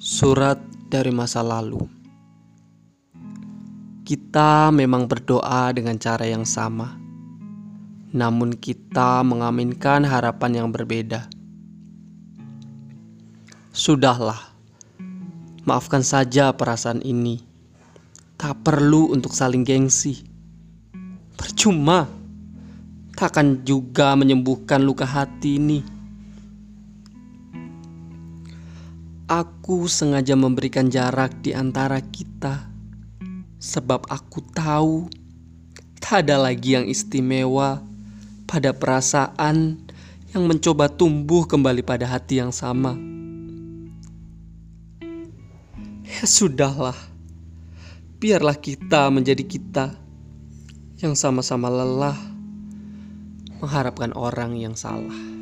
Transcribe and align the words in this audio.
Surat 0.00 0.56
dari 0.88 1.12
masa 1.12 1.44
lalu. 1.44 1.84
Kita 4.00 4.72
memang 4.72 5.04
berdoa 5.04 5.68
dengan 5.76 6.00
cara 6.00 6.24
yang 6.24 6.48
sama, 6.48 6.96
namun 8.08 8.56
kita 8.56 9.20
mengaminkan 9.20 10.00
harapan 10.08 10.56
yang 10.64 10.68
berbeda. 10.72 11.28
Sudahlah, 13.76 14.40
maafkan 15.68 16.00
saja 16.00 16.48
perasaan 16.56 17.04
ini. 17.04 17.44
Tak 18.40 18.64
perlu 18.64 19.12
untuk 19.12 19.36
saling 19.36 19.68
gengsi. 19.68 20.24
Percuma, 21.36 22.08
takkan 23.20 23.60
juga 23.68 24.16
menyembuhkan 24.16 24.80
luka 24.80 25.04
hati 25.04 25.60
ini. 25.60 25.99
Aku 29.30 29.86
sengaja 29.86 30.34
memberikan 30.34 30.90
jarak 30.90 31.38
di 31.38 31.54
antara 31.54 32.02
kita, 32.02 32.66
sebab 33.62 34.10
aku 34.10 34.42
tahu 34.50 35.06
tak 36.02 36.26
ada 36.26 36.34
lagi 36.34 36.74
yang 36.74 36.90
istimewa 36.90 37.78
pada 38.50 38.74
perasaan 38.74 39.78
yang 40.34 40.50
mencoba 40.50 40.90
tumbuh 40.90 41.46
kembali 41.46 41.86
pada 41.86 42.10
hati 42.10 42.42
yang 42.42 42.50
sama. 42.50 42.98
Ya 46.10 46.26
sudahlah, 46.26 46.98
biarlah 48.18 48.58
kita 48.58 49.14
menjadi 49.14 49.46
kita 49.46 49.94
yang 50.98 51.14
sama-sama 51.14 51.70
lelah 51.70 52.18
mengharapkan 53.62 54.10
orang 54.10 54.58
yang 54.58 54.74
salah. 54.74 55.39